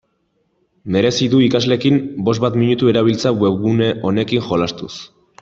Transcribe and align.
Merezi 0.95 1.27
du 1.33 1.41
ikasleekin 1.47 1.99
bost 2.31 2.43
bat 2.47 2.57
minutu 2.63 2.91
erabiltzea 2.95 3.35
webgune 3.45 3.93
honekin 4.11 4.45
jolastuz. 4.49 4.93